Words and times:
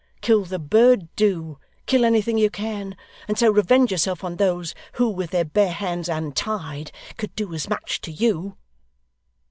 Kill 0.19 0.45
the 0.45 0.57
bird 0.57 1.09
do. 1.15 1.59
Kill 1.85 2.03
anything 2.03 2.35
you 2.35 2.49
can, 2.49 2.95
and 3.27 3.37
so 3.37 3.51
revenge 3.51 3.91
yourself 3.91 4.23
on 4.23 4.37
those 4.37 4.73
who 4.93 5.07
with 5.07 5.29
their 5.29 5.45
bare 5.45 5.73
hands 5.73 6.09
untied 6.09 6.91
could 7.17 7.35
do 7.35 7.53
as 7.53 7.69
much 7.69 8.01
to 8.01 8.11
you! 8.11 8.57